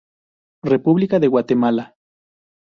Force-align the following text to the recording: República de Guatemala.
República 0.63 1.19
de 1.19 1.27
Guatemala. 1.27 1.93